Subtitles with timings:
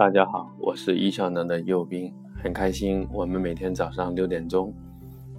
[0.00, 2.10] 大家好，我是易效能的右斌，
[2.42, 4.72] 很开心我们每天早上六点钟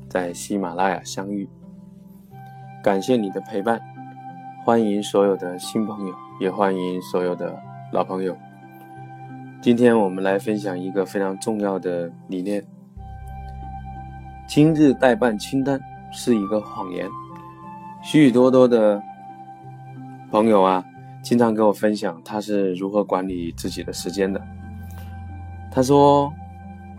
[0.08, 1.50] 在喜马拉雅相遇，
[2.84, 3.82] 感谢你的陪伴，
[4.64, 7.60] 欢迎所有的新朋友，也欢迎所有的
[7.92, 8.38] 老朋友。
[9.64, 12.64] 今天我们来分享一个非常重要的理念：
[14.48, 17.10] 今日代办清单是一个谎言。
[18.04, 19.02] 许许多多的
[20.30, 20.86] 朋友啊。
[21.24, 24.42] 经常跟我分享他是如何管理自己的时间的。
[25.72, 26.32] 他说：“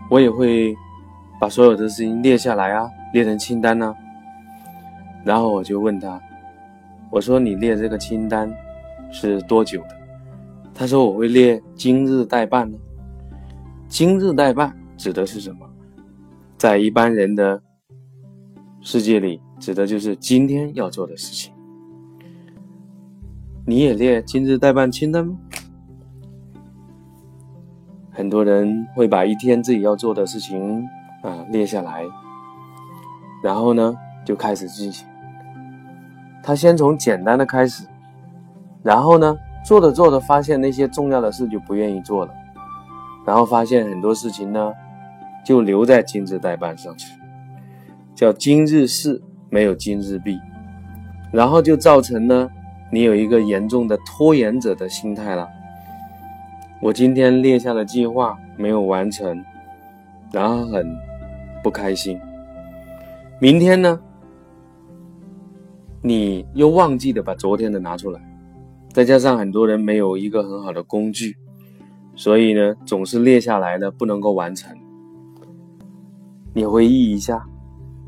[0.09, 0.75] 我也会
[1.39, 3.95] 把所有的事情列下来啊，列成清单呢。”
[5.23, 6.19] 然后我就问他
[7.11, 8.51] ：“我说你列这个清单
[9.11, 9.89] 是多久的？”
[10.73, 12.77] 他说：“我会列今日代办呢。
[13.87, 15.69] 今日代办指的是什么？
[16.57, 17.61] 在一般人的
[18.81, 21.53] 世界里，指的就是今天要做的事情。”
[23.67, 25.37] 你也列今日代办清单吗？
[28.13, 30.87] 很多人会把一天自己要做的事情
[31.21, 32.03] 啊列下来，
[33.43, 35.07] 然后呢就开始进行。
[36.43, 37.85] 他先从简单的开始，
[38.83, 42.33] 然后呢做着做着发现那些重要的事就不愿意做了，
[43.25, 44.71] 然后发现很多事情呢
[45.43, 47.13] 就留在今日代办上去，
[48.13, 50.39] 叫今日事没有今日毕，
[51.31, 52.49] 然后就造成呢。
[52.91, 55.49] 你有一个严重的拖延者的心态了。
[56.83, 59.41] 我今天列下的计划没有完成，
[60.33, 60.85] 然后很
[61.63, 62.19] 不开心。
[63.39, 63.97] 明天呢，
[66.01, 68.19] 你又忘记的把昨天的拿出来，
[68.91, 71.37] 再加上很多人没有一个很好的工具，
[72.15, 74.75] 所以呢，总是列下来的不能够完成。
[76.53, 77.45] 你回忆一下，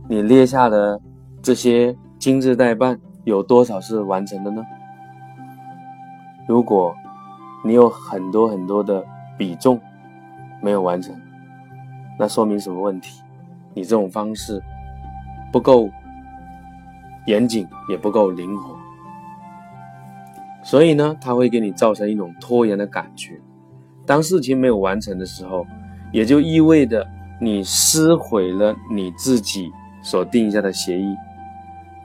[0.09, 0.99] 你列下的
[1.41, 2.99] 这些今日代办。
[3.23, 4.61] 有多少是完成的呢？
[6.47, 6.93] 如果
[7.65, 9.03] 你有很多很多的
[9.39, 9.81] 比重
[10.61, 11.19] 没有完成，
[12.19, 13.23] 那说明什么问题？
[13.73, 14.61] 你这种方式
[15.51, 15.89] 不够
[17.25, 18.77] 严谨，也不够灵活，
[20.63, 23.41] 所以呢，它会给你造成一种拖延的感觉。
[24.05, 25.65] 当事情没有完成的时候，
[26.11, 27.07] 也就意味着
[27.41, 29.71] 你撕毁了你自己
[30.03, 31.15] 所定下的协议。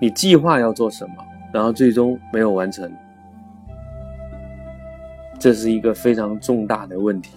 [0.00, 1.16] 你计划要做什么，
[1.52, 2.90] 然后最终没有完成，
[5.40, 7.34] 这是一个非常重大的问题。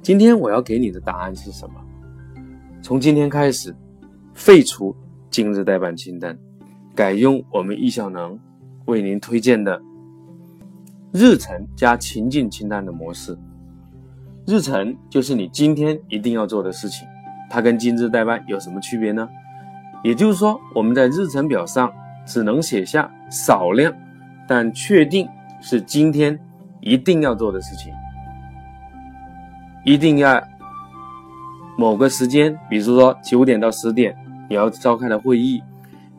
[0.00, 1.74] 今天我要给你的答案是什么？
[2.80, 3.74] 从今天开始，
[4.32, 4.94] 废除
[5.28, 6.38] 今日代办清单，
[6.94, 8.38] 改用我们易效能
[8.84, 9.82] 为您推荐的
[11.12, 13.36] 日程加情境清单的模式。
[14.46, 17.08] 日程就是你今天一定要做的事情，
[17.50, 19.28] 它跟今日代办有什么区别呢？
[20.04, 21.92] 也就是说，我们在日程表上
[22.24, 23.92] 只能写下少量，
[24.46, 25.28] 但确定
[25.60, 26.38] 是今天
[26.80, 27.92] 一定要做的事情，
[29.84, 30.42] 一定要
[31.76, 34.16] 某个时间，比如说九点到十点
[34.48, 35.62] 你要召开的会议，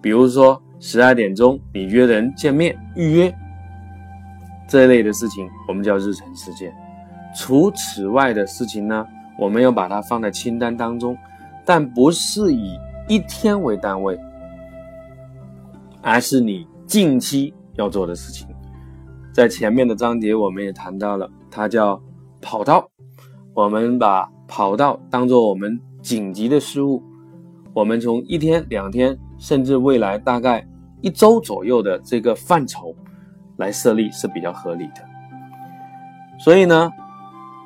[0.02, 3.34] 比如说十二点钟你约人见面预约
[4.68, 6.74] 这一类的事情，我们叫日程事件。
[7.36, 9.06] 除此外的事情呢，
[9.38, 11.18] 我们要把它放在清单当中，
[11.66, 12.78] 但不是以。
[13.08, 14.18] 一天为单位，
[16.02, 18.48] 而是你近期要做的事情。
[19.34, 22.02] 在前面的章节我们也谈到了，它叫
[22.42, 22.90] 跑道。
[23.54, 27.04] 我们把跑道当做我们紧急的事务，
[27.74, 30.66] 我们从一天、两天，甚至未来大概
[31.02, 32.96] 一周左右的这个范畴
[33.58, 35.02] 来设立是比较合理的。
[36.40, 36.90] 所以呢，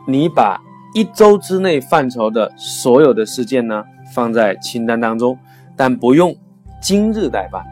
[0.08, 0.60] 你把
[0.94, 3.84] 一周之内范畴的所有的事件呢。
[4.14, 5.38] 放在清单当中，
[5.76, 6.34] 但不用
[6.80, 7.66] 今日代办。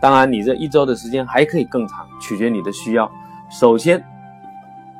[0.00, 3.08] 当然，你这一周的时间还可以更长，取决你的需要。
[3.56, 4.04] 首先，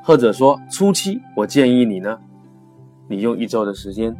[0.05, 2.17] 或者说初期，我建议你呢，
[3.09, 4.15] 你用一周的时间。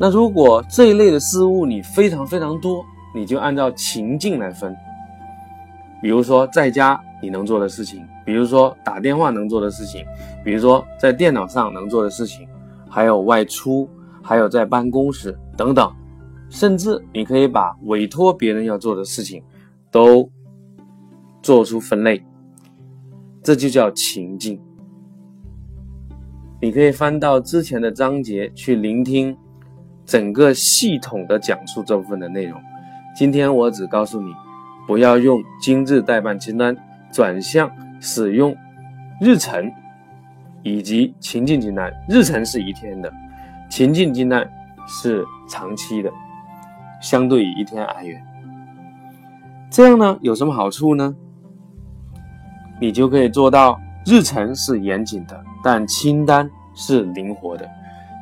[0.00, 4.76] 那如果这一类的事物你非常非常多，你就按照情境来分。
[6.02, 10.04] 比如说在家你能做的事情，比如说打电话能做的事情，
[10.44, 12.48] 比如说在电脑上能做的事情，
[12.88, 13.88] 还有外出。
[14.22, 15.90] 还有在办公室等等，
[16.50, 19.42] 甚至你可以把委托别人要做的事情
[19.90, 20.30] 都
[21.40, 22.22] 做出分类，
[23.42, 24.60] 这就叫情境。
[26.60, 29.36] 你可以翻到之前的章节去聆听
[30.04, 32.60] 整个系统的讲述这部分的内容。
[33.16, 34.32] 今天我只告诉你，
[34.86, 36.76] 不要用今日代办清单，
[37.10, 38.54] 转向使用
[39.20, 39.72] 日程
[40.62, 41.90] 以及情境清单。
[42.08, 43.10] 日程是一天的。
[43.70, 44.46] 情境清单
[44.86, 46.10] 是长期的，
[47.00, 48.20] 相对于一天而言，
[49.70, 51.16] 这样呢有什么好处呢？
[52.80, 57.68] 你就可以做到日程是严谨的，但清单是灵活的。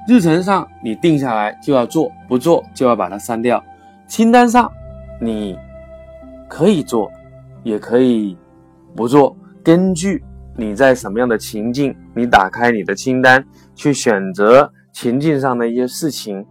[0.09, 3.63] 日程上你定下来就要做，不做就要把它删掉。
[4.07, 4.71] 清单上
[5.21, 5.57] 你
[6.49, 7.11] 可以做，
[7.63, 8.37] 也可以
[8.97, 10.25] 不做，根据
[10.57, 13.45] 你在什么样的情境，你打开你的清单
[13.75, 16.45] 去选择情境上的一些事情。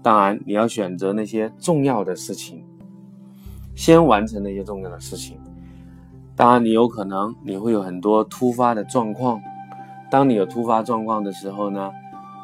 [0.00, 2.62] 当然，你要选择那些重要的事情，
[3.74, 5.40] 先完成那些重要的事情。
[6.38, 9.40] 当然，你有可能你会有很多突发的状况。
[10.08, 11.90] 当你有突发状况的时候呢，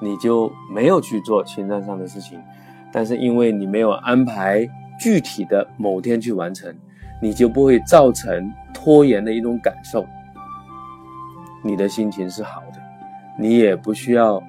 [0.03, 2.43] 你就没有去做清单上的事情。
[2.91, 4.69] 但是因为你没有安排
[4.99, 6.75] 具体的某天去完成，
[7.23, 10.05] 你就不会造成拖延的一种感受。
[11.63, 12.81] 你的心情是好的，
[13.39, 14.43] 你也不需要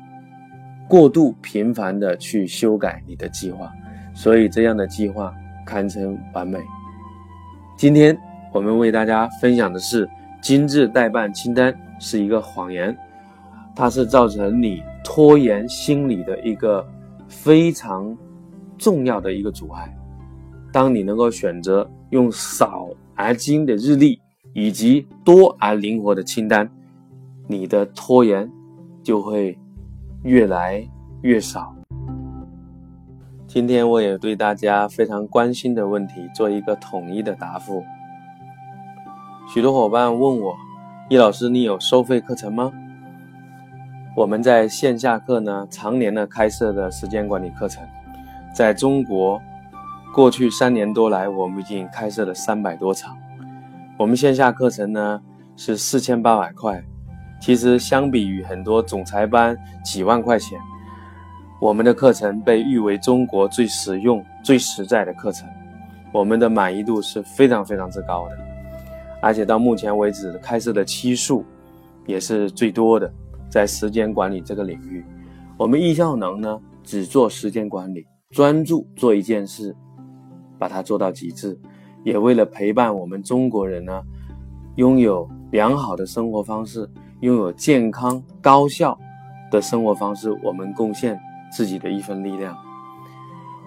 [0.87, 3.71] 过度频繁的去修改你的计划，
[4.15, 5.31] 所以这样的计划
[5.67, 6.57] 堪称完美。
[7.77, 8.17] 今天。
[8.55, 10.09] 我们为大家分享的是
[10.41, 12.97] 精致代办清单是一个谎言，
[13.75, 16.87] 它是造成你拖延心理的一个
[17.27, 18.17] 非常
[18.77, 19.93] 重要的一个阻碍。
[20.71, 24.21] 当你能够选择用少而精的日历，
[24.53, 26.69] 以及多而灵活的清单，
[27.47, 28.49] 你的拖延
[29.03, 29.59] 就会
[30.23, 30.81] 越来
[31.23, 31.75] 越少。
[33.47, 37.83] 今天我也对大家非常关心的问题做一个统一的答复。
[39.47, 40.57] 许多伙伴问我
[41.07, 42.71] ：“易老师，你有收费课程吗？”
[44.17, 47.83] 我们在线下课呢，常年的开设的时间管理课程，
[48.53, 49.39] 在中国
[50.13, 53.15] 过去三年多来，我们已经开设了三百多场。
[53.97, 55.21] 我们线下课程呢
[55.55, 56.83] 是四千八百块，
[57.39, 60.59] 其实相比于很多总裁班几万块钱，
[61.61, 65.47] 我们的课程被誉为中国最实用、最实在的课程，
[66.11, 68.54] 我们的满意度是非常非常之高的。
[69.21, 71.43] 而且到目前为止开设的期数
[72.05, 73.11] 也是最多的，
[73.49, 75.03] 在时间管理这个领域，
[75.57, 79.75] 我们易效能呢只做时间管理，专注做一件事，
[80.59, 81.59] 把它做到极致，
[82.03, 84.03] 也为了陪伴我们中国人呢，
[84.75, 86.87] 拥有良好的生活方式，
[87.21, 88.97] 拥有健康高效
[89.49, 91.19] 的生活方式，我们贡献
[91.51, 92.55] 自己的一份力量。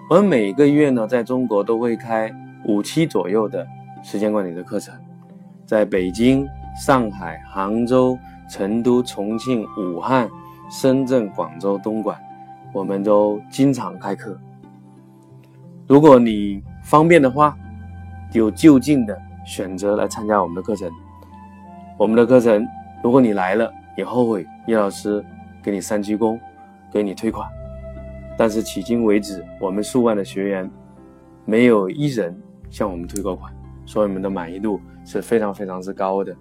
[0.09, 2.31] 我们每个月呢，在中国都会开
[2.65, 3.67] 五期左右的
[4.01, 4.95] 时间管理的课程。
[5.69, 8.17] 在北京、上海、杭州、
[8.49, 10.27] 成都、重庆、武汉、
[10.67, 12.17] 深圳、广州、东莞，
[12.73, 14.35] 我们都经常开课。
[15.85, 17.55] 如果你方便的话，
[18.31, 20.91] 就就近的选择来参加我们的课程。
[21.99, 22.67] 我们的课程，
[23.03, 25.23] 如果你来了，你后悔，叶老师
[25.61, 26.39] 给你三鞠躬，
[26.91, 27.47] 给你退款。
[28.35, 30.67] 但是迄今为止，我们数万的学员，
[31.45, 32.35] 没有一人
[32.71, 33.53] 向我们退过款。
[33.89, 36.35] 所以我们的满意度是非常非常之高的。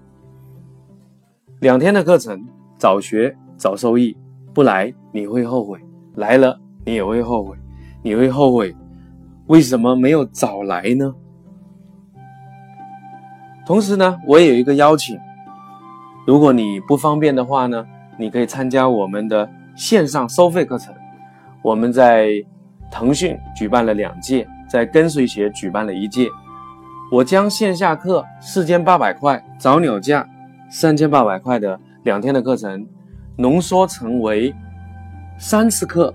[1.61, 2.47] 两天的课程，
[2.77, 4.15] 早学早受益，
[4.53, 5.81] 不来你会后悔，
[6.17, 7.57] 来了你也会后悔，
[8.03, 8.77] 你会后悔
[9.47, 11.15] 为什么没有早来呢？
[13.65, 15.19] 同时呢，我也有一个邀请，
[16.27, 17.83] 如果你不方便的话呢，
[18.19, 20.95] 你可以参加我们的线上收费课程。
[21.63, 22.29] 我们在
[22.91, 26.29] 腾讯举办了两届，在跟随学举办了一届。
[27.11, 30.29] 我将线下课四千八百块早鸟价
[30.71, 32.87] 三千八百块的两天的课程，
[33.37, 34.55] 浓缩成为
[35.39, 36.13] 三次课，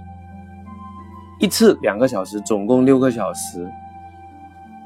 [1.40, 3.68] 一次两个小时，总共六个小时。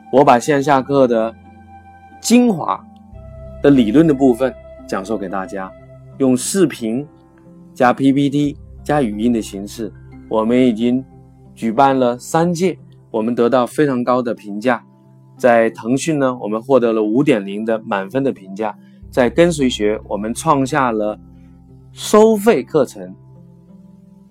[0.09, 1.35] 我把线下课的
[2.21, 2.81] 精华
[3.61, 4.53] 的理论的部分
[4.87, 5.69] 讲授给大家，
[6.19, 7.05] 用视频
[7.73, 9.91] 加 PPT 加语音的形式，
[10.29, 11.03] 我们已经
[11.53, 12.79] 举办了三届，
[13.11, 14.81] 我们得到非常高的评价。
[15.37, 18.71] 在腾讯呢，我们获得了五点零的满分的评价；
[19.11, 21.19] 在跟随学，我们创下了
[21.91, 23.15] 收费课程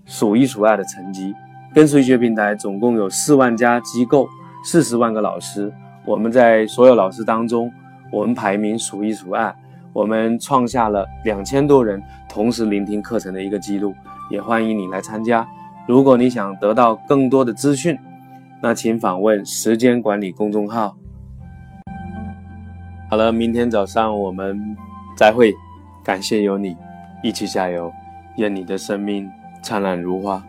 [0.05, 1.35] 数一数二的成绩。
[1.75, 4.29] 跟随学平台总共有四万家机构，
[4.65, 5.73] 四十万个老师，
[6.07, 7.71] 我们在所有老师当中，
[8.11, 9.55] 我们排名数一数二。
[9.93, 13.95] 我们创下了两千多人同时聆听课程的一个记录，
[14.31, 15.47] 也欢迎你来参加。
[15.87, 17.99] 如果你想得到更多的资讯，
[18.63, 20.97] 那请访问时间管理公众号。
[23.09, 24.77] 好了，明天早上我们
[25.17, 25.55] 再会，
[26.03, 26.77] 感谢有你，
[27.23, 27.93] 一起加油，
[28.37, 29.31] 愿你的生命
[29.63, 30.43] 灿烂如花。